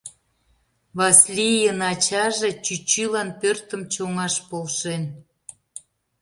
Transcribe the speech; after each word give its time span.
Васлийын 0.97 1.79
ачаже 1.91 2.49
чӱчӱлан 2.63 3.29
пӧртым 3.41 3.81
чоҥаш 3.93 4.35
полшен. 4.49 5.03